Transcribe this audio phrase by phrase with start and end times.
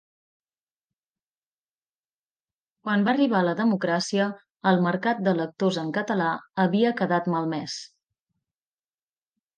[2.87, 4.29] Quan va arribar la democràcia,
[4.73, 6.31] el mercat de lectors en català
[6.65, 7.77] havia quedat malmès.